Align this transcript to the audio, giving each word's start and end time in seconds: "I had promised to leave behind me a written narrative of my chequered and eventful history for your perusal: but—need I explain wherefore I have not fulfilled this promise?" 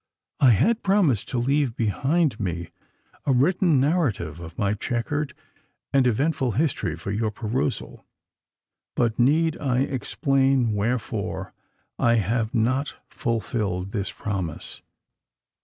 "I 0.39 0.49
had 0.49 0.81
promised 0.81 1.29
to 1.29 1.37
leave 1.37 1.75
behind 1.75 2.39
me 2.39 2.71
a 3.27 3.31
written 3.31 3.79
narrative 3.79 4.39
of 4.39 4.57
my 4.57 4.73
chequered 4.73 5.35
and 5.93 6.07
eventful 6.07 6.53
history 6.53 6.95
for 6.95 7.11
your 7.11 7.29
perusal: 7.29 8.07
but—need 8.95 9.59
I 9.59 9.81
explain 9.81 10.73
wherefore 10.73 11.53
I 11.99 12.15
have 12.15 12.51
not 12.55 12.95
fulfilled 13.11 13.91
this 13.91 14.11
promise?" 14.11 14.81